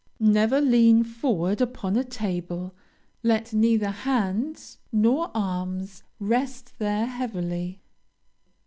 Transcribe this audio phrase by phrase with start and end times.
[0.19, 2.73] Never lean forward upon a table.
[3.21, 7.83] Let neither hands nor arms rest there heavily.